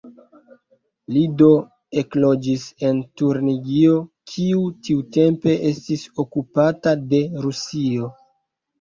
[1.17, 1.49] Li do
[2.03, 4.01] ekloĝis en Turingio,
[4.33, 8.15] kiu tiutempe estis okupata de Rusio.